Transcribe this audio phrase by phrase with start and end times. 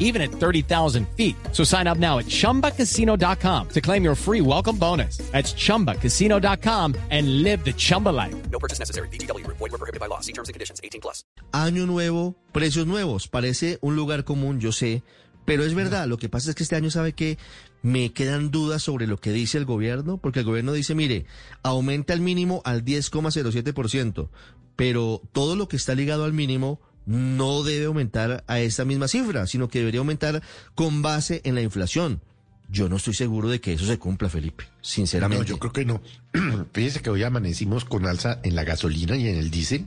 [0.00, 1.36] even at 30,000 feet.
[1.52, 5.18] So sign up now at chumbacasino.com to claim your free welcome bonus.
[5.30, 8.34] That's chumbacasino.com and live the Chumba life.
[8.50, 9.08] No purchase necessary.
[9.08, 9.46] BGW.
[9.46, 10.20] Void were prohibited by law.
[10.20, 10.80] See terms and conditions.
[10.82, 11.24] 18 plus.
[11.52, 13.28] Año nuevo, precios nuevos.
[13.28, 15.02] Parece un lugar común, yo sé,
[15.44, 16.06] pero es verdad.
[16.06, 17.38] Lo que pasa es que este año sabe que
[17.82, 21.26] me quedan dudas sobre lo que dice el gobierno, porque el gobierno dice, mire,
[21.62, 24.28] aumenta el mínimo al 10,07%,
[24.76, 29.46] pero todo lo que está ligado al mínimo no debe aumentar a esa misma cifra,
[29.46, 30.42] sino que debería aumentar
[30.74, 32.20] con base en la inflación.
[32.68, 35.42] Yo no estoy seguro de que eso se cumpla, Felipe, sinceramente.
[35.42, 36.00] No, yo creo que no.
[36.72, 39.86] Fíjese que hoy amanecimos con alza en la gasolina y en el diésel,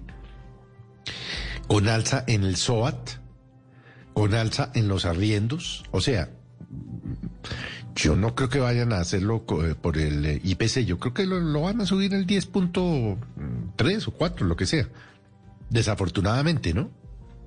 [1.68, 3.12] con alza en el SOAT,
[4.14, 5.86] con alza en los arriendos.
[5.92, 6.30] O sea,
[7.96, 10.80] yo no creo que vayan a hacerlo eh, por el eh, IPC.
[10.80, 14.90] Yo creo que lo, lo van a subir el 10.3 o 4, lo que sea.
[15.70, 16.92] Desafortunadamente, ¿no?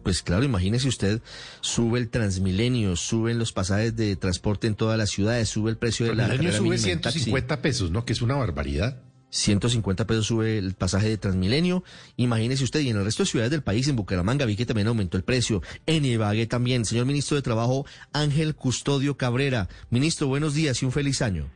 [0.07, 1.21] Pues claro, imagínese usted,
[1.61, 6.07] sube el Transmilenio, suben los pasajes de transporte en todas las ciudades, sube el precio
[6.07, 7.19] de la carrera sube mínima en taxi.
[7.19, 8.05] 150 pesos, ¿no?
[8.05, 9.03] Que es una barbaridad.
[9.31, 11.83] 150 pesos sube el pasaje de Transmilenio.
[12.17, 14.87] Imagínese usted, y en el resto de ciudades del país, en Bucaramanga, vi que también
[14.87, 15.61] aumentó el precio.
[15.87, 16.85] En Ibagué también.
[16.85, 19.69] Señor Ministro de Trabajo, Ángel Custodio Cabrera.
[19.91, 21.51] Ministro, buenos días y un feliz año.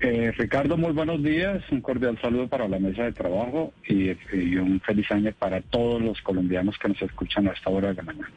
[0.00, 1.62] Eh, Ricardo, muy buenos días.
[1.70, 6.00] Un cordial saludo para la mesa de trabajo y, y un feliz año para todos
[6.00, 8.30] los colombianos que nos escuchan a esta hora de la mañana.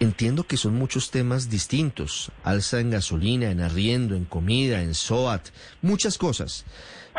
[0.00, 2.30] Entiendo que son muchos temas distintos.
[2.42, 5.48] Alza en gasolina, en arriendo, en comida, en SOAT,
[5.80, 6.66] muchas cosas.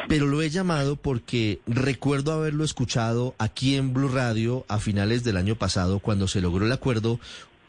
[0.08, 5.38] Pero lo he llamado porque recuerdo haberlo escuchado aquí en Blue Radio a finales del
[5.38, 7.20] año pasado cuando se logró el acuerdo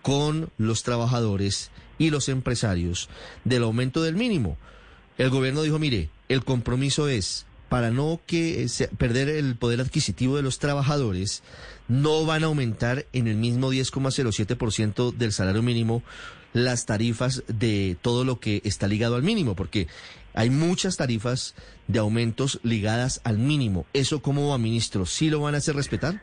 [0.03, 3.09] con los trabajadores y los empresarios
[3.45, 4.59] del aumento del mínimo.
[5.19, 10.37] El gobierno dijo, mire, el compromiso es para no que se- perder el poder adquisitivo
[10.37, 11.43] de los trabajadores,
[11.89, 16.03] no van a aumentar en el mismo 10,07% del salario mínimo
[16.53, 19.89] las tarifas de todo lo que está ligado al mínimo, porque
[20.35, 21.55] hay muchas tarifas
[21.89, 23.85] de aumentos ligadas al mínimo.
[23.93, 25.05] ¿Eso cómo va, ministro?
[25.07, 26.23] ¿Sí lo van a hacer respetar?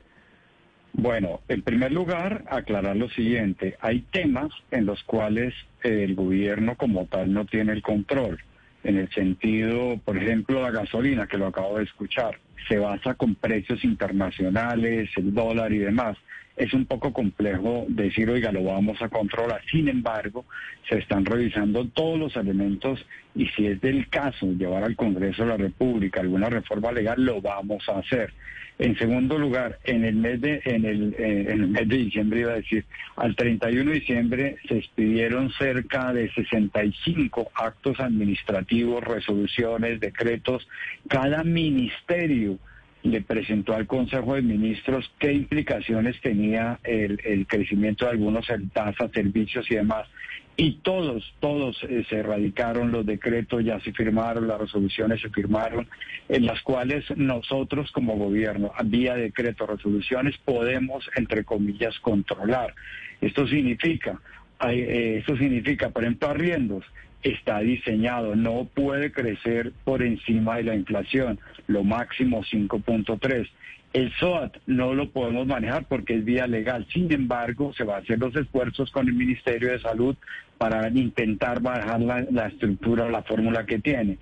[0.94, 3.76] Bueno, en primer lugar, aclarar lo siguiente.
[3.82, 5.54] Hay temas en los cuales
[5.84, 8.40] eh, el gobierno como tal no tiene el control.
[8.84, 13.36] En el sentido, por ejemplo, la gasolina, que lo acabo de escuchar, se basa con
[13.36, 16.18] precios internacionales, el dólar y demás.
[16.56, 19.62] Es un poco complejo decir, oiga, lo vamos a controlar.
[19.72, 20.46] Sin embargo,
[20.88, 23.04] se están revisando todos los elementos
[23.34, 27.42] y si es del caso llevar al Congreso de la República alguna reforma legal, lo
[27.42, 28.34] vamos a hacer.
[28.80, 32.40] En segundo lugar, en el mes de en el, eh, en el mes de diciembre
[32.40, 32.86] iba a decir,
[33.16, 40.68] al 31 de diciembre se expidieron cerca de 65 actos administrativos, resoluciones, decretos.
[41.08, 42.58] Cada ministerio
[43.04, 49.12] le presentó al Consejo de Ministros qué implicaciones tenía el, crecimiento de algunos en tasas,
[49.14, 50.08] servicios y demás.
[50.56, 55.88] Y todos, todos eh, se erradicaron, los decretos ya se firmaron, las resoluciones se firmaron,
[56.30, 62.74] en las cuales nosotros como gobierno, vía decreto, resoluciones, podemos, entre comillas, controlar.
[63.20, 64.20] Esto significa,
[64.60, 66.86] hay, eh, esto significa, por ejemplo, arriendos,
[67.24, 73.50] está diseñado, no puede crecer por encima de la inflación, lo máximo 5.3.
[73.94, 76.88] El SOAT no lo podemos manejar porque es vía legal.
[76.92, 80.16] Sin embargo, se va a hacer los esfuerzos con el Ministerio de Salud
[80.58, 84.18] para intentar bajar la, estructura la fórmula que tiene.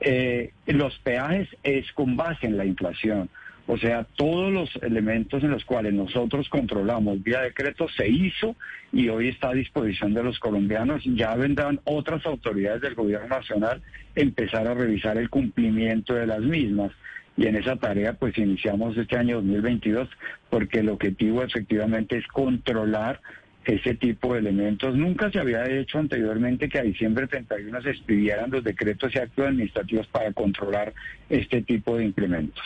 [0.00, 3.28] Eh, los peajes es con base en la inflación.
[3.68, 8.54] O sea, todos los elementos en los cuales nosotros controlamos vía decreto se hizo
[8.92, 11.02] y hoy está a disposición de los colombianos.
[11.04, 13.82] Ya vendrán otras autoridades del gobierno nacional
[14.14, 16.92] empezar a revisar el cumplimiento de las mismas.
[17.36, 20.08] Y en esa tarea pues iniciamos este año 2022
[20.48, 23.20] porque el objetivo efectivamente es controlar
[23.64, 24.94] ese tipo de elementos.
[24.94, 29.44] Nunca se había hecho anteriormente que a diciembre 31 se expidieran los decretos y actos
[29.44, 30.94] administrativos para controlar
[31.28, 32.64] este tipo de implementos.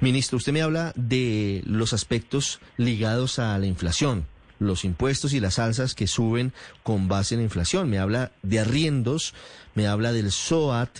[0.00, 4.26] Ministro, usted me habla de los aspectos ligados a la inflación,
[4.58, 6.52] los impuestos y las alzas que suben
[6.82, 7.88] con base en la inflación.
[7.88, 9.34] Me habla de arriendos,
[9.74, 10.90] me habla del SOAT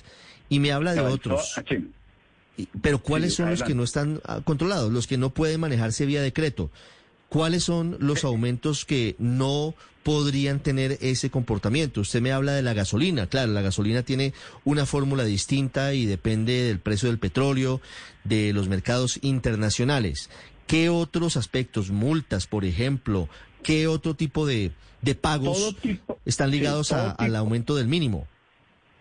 [0.49, 1.53] y me habla de otros.
[1.55, 1.91] SOAT, sí.
[2.57, 5.61] Y- Pero ¿cuáles Sí, son los que no están ah, controlados, los que no pueden
[5.61, 6.71] manejarse vía decreto?
[7.29, 12.01] ¿Cuáles son los aumentos que no podrían tener ese comportamiento?
[12.01, 13.27] Usted me habla de la gasolina.
[13.27, 14.33] Claro, la gasolina tiene
[14.65, 17.81] una fórmula distinta y depende del precio del petróleo,
[18.25, 20.31] de los mercados internacionales.
[20.67, 23.29] ¿qué otros aspectos, multas, por ejemplo,
[23.63, 24.71] qué otro tipo de,
[25.01, 28.27] de pagos tipo- están ligados sí, todo a- al aumento del mínimo?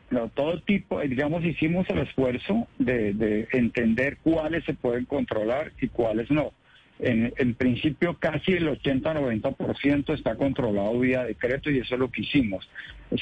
[0.10, 5.74] No, todo tipo, eh, digamos, hicimos el esfuerzo de, de entender cuáles se pueden controlar
[5.82, 6.54] y cuáles no.
[7.00, 12.68] En, principio, casi el 80-90% está controlado vía decreto y eso es lo que hicimos.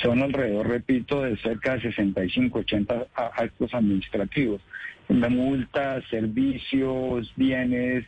[0.02, 4.62] Son alrededor, repito, de cerca de 65-80 a- actos administrativos.
[5.10, 8.06] Multas, servicios, bienes,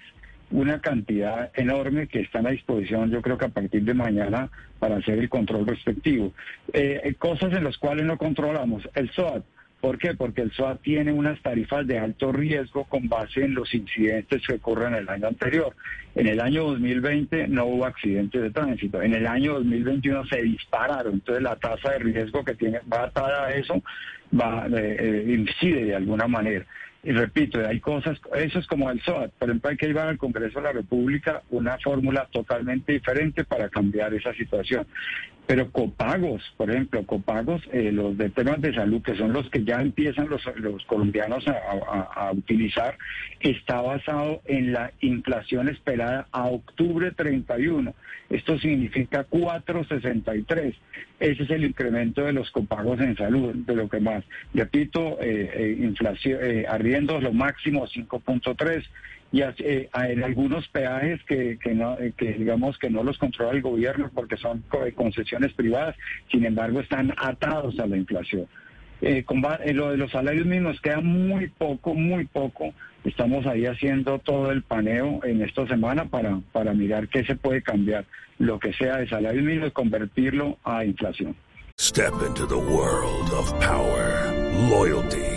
[0.50, 4.50] una cantidad enorme que están a disposición, yo creo que a partir de mañana,
[4.80, 6.34] para hacer el control respectivo.
[6.74, 8.88] Eh, eh, cosas en las cuales no controlamos.
[8.96, 9.44] El SOAT.
[9.81, 10.15] ¿Por qué?
[10.15, 14.56] Porque el SOAT tiene unas tarifas de alto riesgo con base en los incidentes que
[14.56, 15.75] ocurren en el año anterior.
[16.15, 19.01] En el año 2020 no hubo accidentes de tránsito.
[19.01, 21.13] En el año 2021 se dispararon.
[21.13, 23.83] Entonces la tasa de riesgo que tiene va atada a eso
[24.33, 26.65] va eh, eh, incide de alguna manera.
[27.03, 29.31] Y repito, hay cosas, eso es como el SOAT.
[29.39, 33.69] Por ejemplo, hay que llevar al Congreso de la República una fórmula totalmente diferente para
[33.69, 34.85] cambiar esa situación.
[35.47, 39.63] Pero copagos, por ejemplo, copagos, eh, los de temas de salud, que son los que
[39.63, 40.44] ya empiezan los,
[40.85, 42.97] colombianos a, utilizar,
[43.39, 47.94] está basado en la inflación esperada a octubre 31.
[48.29, 50.75] Esto significa 4.63.
[51.21, 54.25] Ese es el incremento de los copagos en salud, de lo que más.
[54.53, 56.65] Repito, eh, eh, inflación, eh,
[57.22, 58.84] lo máximo 5.3
[59.31, 63.62] y eh, en algunos peajes que, no eh, que digamos que no los controla el
[63.62, 65.95] gobierno porque son eh, concesiones privadas,
[66.31, 68.48] sin embargo están atados a la inflación.
[69.01, 69.24] Eh,
[69.63, 72.74] eh, lo de los salarios mínimos queda muy poco, muy poco.
[73.04, 77.62] Estamos ahí haciendo todo el paneo en esta semana para, para mirar qué se puede
[77.62, 78.06] cambiar,
[78.40, 81.36] lo que sea de salarios mínimos, convertirlo a inflación.
[81.80, 84.33] Step into the world of power,
[84.68, 85.37] loyalty,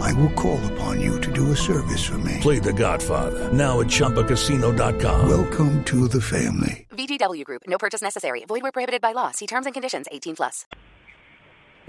[0.00, 2.38] I will call upon you to do a service for me.
[2.40, 5.28] Play The Godfather now at ChumbaCasino.com.
[5.28, 6.86] Welcome to the family.
[6.92, 7.62] VGW Group.
[7.66, 8.44] No purchase necessary.
[8.46, 9.30] Void where prohibited by law.
[9.32, 10.06] See terms and conditions.
[10.10, 10.66] 18 plus.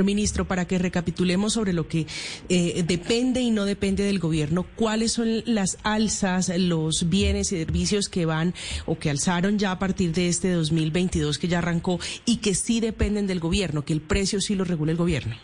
[0.04, 2.08] Ministro, para que recapitulemos sobre lo que
[2.48, 8.08] eh, depende y no depende del gobierno, cuáles son las alzas, los bienes y servicios
[8.08, 8.54] que van
[8.86, 12.80] o que alzaron ya a partir de este 2022 que ya arrancó y que sí
[12.80, 15.36] dependen del gobierno, que el precio sí lo regula el gobierno.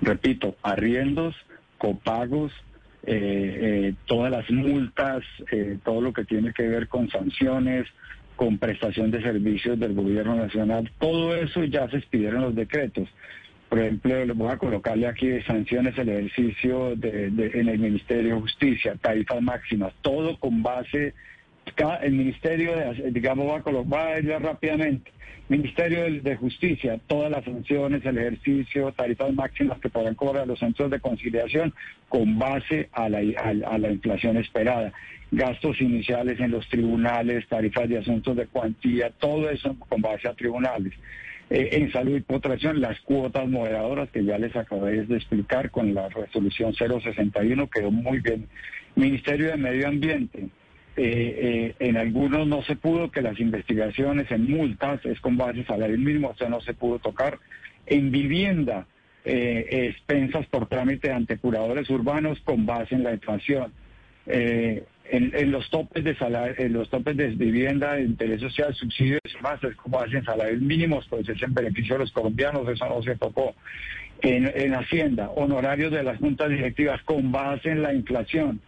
[0.00, 1.36] repito, arriendos,
[1.80, 2.52] copagos,
[3.04, 7.86] eh, eh, todas las multas, eh, todo lo que tiene que ver con sanciones,
[8.36, 13.08] con prestación de servicios del gobierno nacional, todo eso ya se expidieron los decretos.
[13.70, 18.40] Por ejemplo, le voy a colocarle aquí sanciones el ejercicio de, en el Ministerio de
[18.42, 21.14] Justicia, tarifas máximas, todo con base,
[22.02, 25.10] el Ministerio, de, digamos, va a, colo- va a ir rápidamente.
[25.48, 30.90] Ministerio de, Justicia, todas las sanciones, el ejercicio, tarifas máximas que podrán cobrar los centros
[30.92, 31.74] de conciliación
[32.08, 33.20] con base a la,
[33.90, 34.92] inflación esperada.
[35.32, 40.34] Gastos iniciales en los tribunales, tarifas de asuntos de cuantía, todo eso con base a
[40.34, 40.92] tribunales.
[41.50, 45.94] Eh, en salud y protección, las cuotas moderadoras que ya les acabé de explicar con
[45.94, 48.46] la resolución 061 quedó muy bien.
[48.94, 50.48] Ministerio de Medio Ambiente,
[50.96, 55.64] eh, eh, en algunos no se pudo, que las investigaciones en multas es con base
[55.64, 57.38] salario mínimo, o sea, no se pudo tocar.
[57.86, 58.86] En vivienda,
[59.24, 63.72] eh, expensas por trámite ante curadores urbanos con base en la inflación.
[64.26, 68.74] Eh, en, en los topes de salario, en los topes de vivienda, de interés social,
[68.74, 72.68] subsidios y más, es como hacen salarios mínimos, pues es en beneficio de los colombianos,
[72.68, 73.54] eso no se tocó.
[74.22, 78.60] En, en Hacienda, honorarios de las juntas directivas con base en la inflación.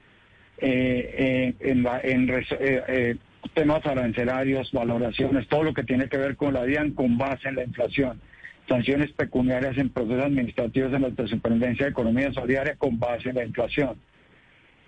[0.64, 3.16] Eh, en, la- en eh, eh,
[3.52, 7.57] temas arancelarios, valoraciones, todo lo que tiene que ver con la DIAN con base en
[7.57, 8.21] la inflación.
[8.69, 13.45] Sanciones pecuniarias en procesos administrativos en la Superintendencia de Economía Solidaria con base en la
[13.45, 13.97] inflación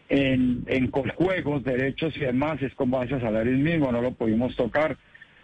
[0.09, 4.55] en, en juegos, derechos y demás es con base a salarios mínimos, no lo pudimos
[4.55, 4.97] tocar.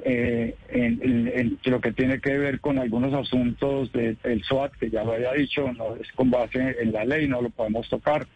[0.04, 4.88] Eh, en, en- en lo que tiene que ver con algunos asuntos del SOAT, que
[4.90, 8.26] ya lo había dicho, no es con base en la ley, no lo podemos tocar.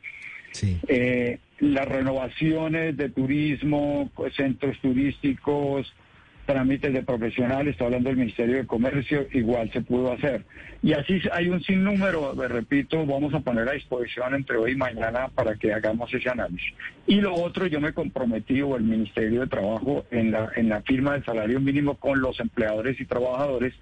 [0.52, 0.78] Sí.
[0.88, 1.38] Eh,
[1.72, 5.92] las renovaciones de turismo, pues, centros turísticos,
[6.46, 10.44] trámites de profesionales, está hablando del Ministerio de Comercio, igual se pudo hacer.
[10.82, 14.76] Y así hay un sinnúmero, me repito, vamos a poner a disposición entre hoy y
[14.76, 16.74] mañana para que hagamos ese análisis.
[17.06, 20.82] Y lo otro, yo me comprometí, o el Ministerio de Trabajo, en la, en la
[20.82, 23.72] firma del salario mínimo con los empleadores y trabajadores,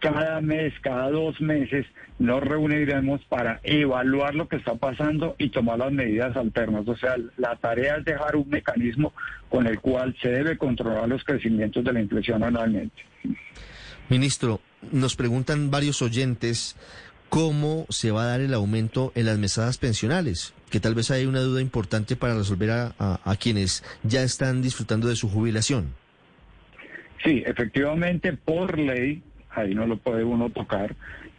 [0.00, 1.86] cada mes, cada dos meses,
[2.18, 6.86] nos reuniremos para evaluar lo que está pasando y tomar las medidas alternas.
[6.88, 9.12] O sea, la tarea es dejar un mecanismo
[9.48, 13.02] con el cual se debe controlar los crecimientos de la inflación anualmente.
[14.08, 14.60] Ministro,
[14.92, 16.76] nos preguntan varios oyentes
[17.28, 21.26] cómo se va a dar el aumento en las mesadas pensionales, que tal vez hay
[21.26, 25.92] una duda importante para resolver a, a- a quienes ya están disfrutando de su jubilación.
[27.24, 29.22] Sí, efectivamente, por ley,
[29.56, 30.94] ahí no lo puede uno tocar,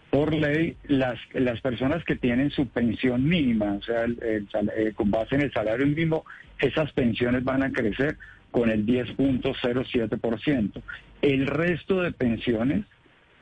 [0.09, 4.71] por ley, las, las personas que tienen su pensión mínima, o sea, el- el sal-
[4.75, 6.25] eh, con base en el salario mínimo,
[6.59, 8.17] esas pensiones van a crecer
[8.51, 10.81] con el 10.07%.
[11.21, 12.85] El resto de pensiones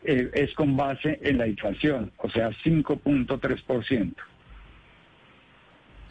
[0.04, 4.14] eh, es con base en la inflación, o sea, 5.3%.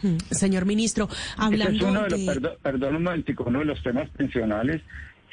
[0.02, 2.26] Mm, Señor ministro, es hablando uno de los, de...
[2.26, 4.83] perdón, perdón un momentico, uno de los temas pensionales,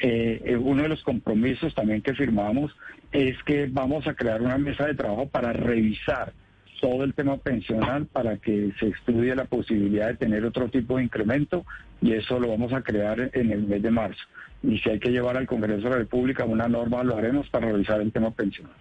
[0.02, 2.76] eh, eh, uno de los compromisos también que firmamos
[3.12, 6.34] es que vamos a crear una mesa de trabajo para revisar
[6.82, 11.04] todo el tema pensional para que se estudie la posibilidad de tener otro tipo de
[11.04, 11.66] incremento
[12.02, 14.24] y eso lo vamos a crear en el mes de marzo.
[14.64, 17.72] Y si hay que llevar al Congreso de la República una norma, lo haremos para
[17.72, 18.74] revisar el tema pensional.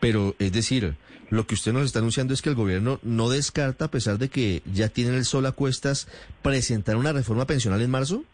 [0.00, 0.94] Pero, es decir,
[1.30, 4.28] lo que usted nos está anunciando es que el gobierno no descarta, a pesar de
[4.28, 6.08] que ya tienen el sol a cuestas,
[6.42, 8.24] presentar una reforma pensional en marzo.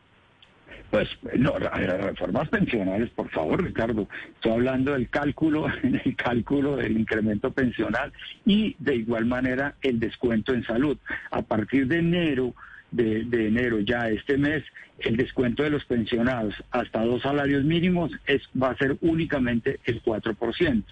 [0.90, 4.08] Pues no, reformas pensionales, por favor, Ricardo.
[4.34, 5.66] Estoy hablando del cálculo,
[6.04, 8.12] el cálculo del incremento pensional
[8.44, 10.98] y de igual manera el descuento en salud.
[11.30, 12.54] A partir de enero,
[12.90, 14.64] de, de enero ya este mes,
[14.98, 20.02] el descuento de los pensionados hasta dos salarios mínimos es, va a ser únicamente el
[20.02, 20.82] 4%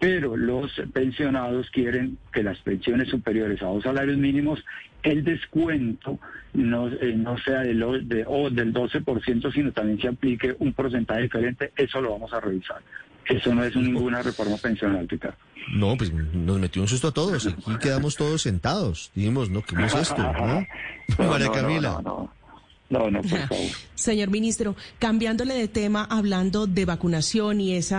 [0.00, 4.64] pero los pensionados quieren que las pensiones superiores a dos salarios mínimos,
[5.04, 6.18] el descuento
[6.54, 10.72] no, eh, no sea del, o- de, o del 12%, sino también se aplique un
[10.72, 11.70] porcentaje diferente.
[11.76, 12.78] Eso lo vamos a revisar.
[13.26, 15.36] Eso no es ninguna reforma pensional, Ricardo.
[15.74, 17.46] No, pues nos metió un susto a todos.
[17.46, 19.12] Aquí quedamos todos sentados.
[19.14, 20.20] Dijimos, no, ¿qué es esto?
[20.20, 20.66] ¿no?
[21.18, 22.00] No, María no, no, Camila.
[22.04, 22.32] No,
[22.90, 23.66] no, no, por favor.
[23.94, 27.96] Señor ministro, cambiándole de tema, hablando de vacunación y ese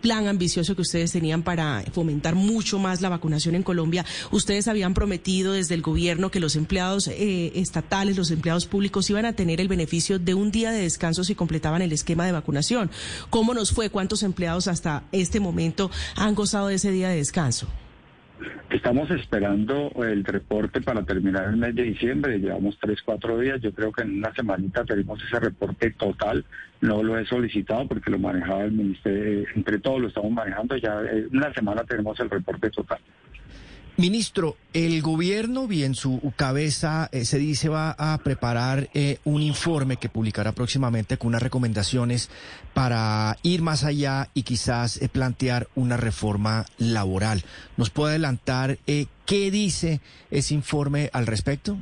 [0.00, 4.94] plan ambicioso que ustedes tenían para fomentar mucho más la vacunación en Colombia, ustedes habían
[4.94, 9.60] prometido desde el gobierno que los empleados eh, estatales, los empleados públicos iban a tener
[9.60, 12.90] el beneficio de un día de descanso si completaban el esquema de vacunación.
[13.30, 13.90] ¿Cómo nos fue?
[13.90, 17.68] ¿Cuántos empleados hasta este momento han gozado de ese día de descanso?
[18.70, 22.38] Estamos esperando el reporte para terminar el mes de diciembre.
[22.38, 23.60] Llevamos tres, cuatro días.
[23.60, 26.44] Yo creo que en una semanita tenemos ese reporte total.
[26.80, 29.46] No lo he solicitado porque lo manejaba el ministerio.
[29.54, 30.76] Entre todos lo estamos manejando.
[30.76, 32.98] Ya en una semana tenemos el reporte total.
[33.98, 39.96] Ministro, el gobierno, bien, su cabeza eh, se dice va a preparar eh, un informe
[39.96, 42.30] que publicará próximamente con unas recomendaciones
[42.74, 47.42] para ir más allá y quizás eh, plantear una reforma laboral.
[47.76, 50.00] ¿Nos puede adelantar eh, qué dice
[50.30, 51.76] ese informe al respecto?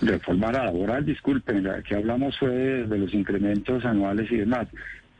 [0.00, 4.68] Reforma laboral, disculpen, que hablamos fue de los incrementos anuales y demás.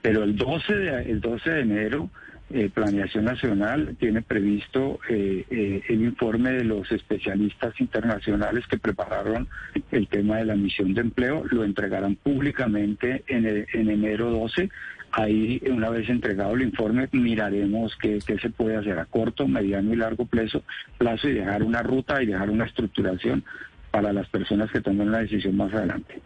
[0.03, 2.11] Pero el 12 de, el 12 de enero
[2.53, 9.47] eh, Planeación Nacional tiene previsto eh, eh, el informe de los especialistas internacionales que prepararon
[9.93, 14.69] el tema de la misión de empleo, lo entregarán públicamente en, en enero 12.
[15.13, 19.93] Ahí, una vez entregado el informe, miraremos qué, qué se puede hacer a corto, mediano
[19.93, 20.65] y largo plazo,
[20.99, 23.45] plazo y dejar una ruta y dejar una estructuración
[23.93, 26.21] para las personas que tomen la decisión más adelante.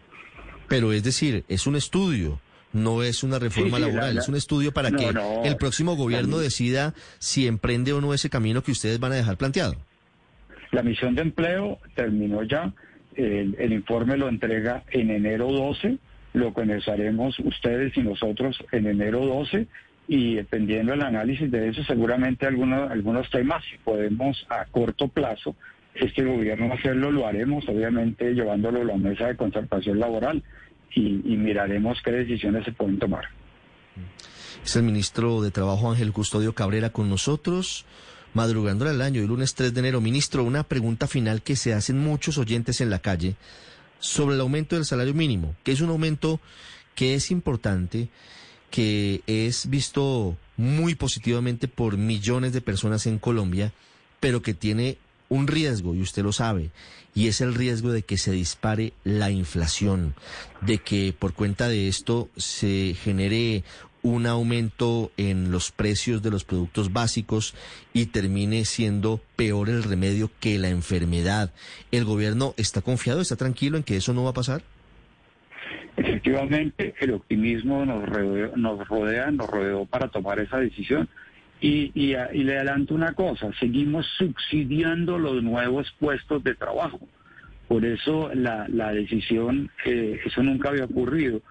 [0.67, 2.39] Pero es decir, es un estudio,
[2.75, 5.13] no es una reforma Sí, sí, la- laboral, la- es un estudio para No, que
[5.13, 9.15] no, el próximo gobierno decida si emprende o no ese camino que ustedes van a
[9.15, 9.75] dejar planteado.
[10.71, 12.73] La misión de empleo terminó ya,
[13.15, 15.97] el, el informe lo entrega en enero 12,
[16.33, 19.67] lo comenzaremos ustedes y nosotros en enero 12
[20.07, 25.55] y dependiendo del análisis de eso seguramente algunos, algunos temas si podemos a corto plazo
[25.95, 30.43] este gobierno hacerlo lo haremos obviamente llevándolo a la mesa de concertación laboral
[30.95, 33.25] y, miraremos qué decisiones se pueden tomar.
[34.63, 37.85] Es el ministro de Trabajo Ángel Custodio Cabrera con nosotros,
[38.33, 40.01] madrugando al año, el lunes 3 de enero.
[40.01, 43.35] Ministro, una pregunta final que se hacen muchos oyentes en la calle
[43.99, 46.39] sobre el aumento del salario mínimo, que es un aumento
[46.95, 48.09] que es importante,
[48.71, 53.73] que es visto muy positivamente por millones de personas en Colombia,
[54.19, 54.97] pero que tiene
[55.29, 56.71] un riesgo, y usted lo sabe,
[57.13, 60.15] y es el riesgo de que se dispare la inflación,
[60.61, 63.63] de que por cuenta de esto se genere
[64.05, 67.55] un aumento en los precios de los productos básicos
[67.91, 71.51] y termine siendo peor el remedio que la enfermedad.
[71.91, 74.61] ¿El gobierno está confiado, está tranquilo en que eso no va a pasar?
[75.97, 81.09] Efectivamente, el optimismo nos rodea, nos rodea, nos rodeó para tomar esa decisión.
[81.61, 86.99] Y, y, y le adelanto una cosa, seguimos subsidiando los nuevos puestos de trabajo.
[87.67, 91.41] Por eso la, la decisión, eh, eso nunca había ocurrido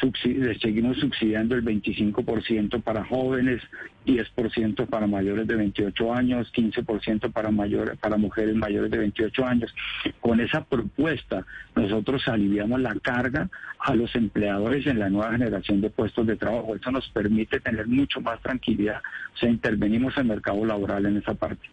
[0.00, 3.62] subsidi- seguimos subsidiando el 25% para jóvenes,
[4.06, 9.74] 10% para mayores de 28 años, 15% para mayores para mujeres mayores de 28 años.
[10.20, 13.48] Con esa propuesta nosotros aliviamos la carga
[13.80, 16.76] a los empleadores en la nueva generación de puestos de trabajo.
[16.76, 19.00] Eso nos permite tener mucho más tranquilidad.
[19.34, 21.68] O sea, intervenimos en el mercado laboral en esa parte.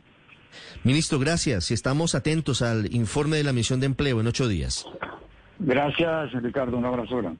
[0.84, 1.72] Ministro, gracias.
[1.72, 4.86] Y estamos atentos al informe de la misión de empleo en ocho días.
[5.60, 6.77] Gracias, Ricardo.
[6.77, 7.39] Un abrazo grande.